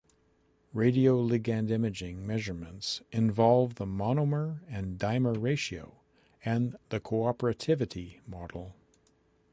Radioligand 0.73 1.69
imaging 1.69 2.25
measurements 2.25 3.03
involve 3.11 3.75
the 3.75 3.85
monomer 3.85 4.61
and 4.67 4.97
dimer 4.97 5.39
ratio, 5.39 5.99
and 6.43 6.75
the 6.89 6.99
'cooperativity' 6.99 8.19
model. 8.27 8.75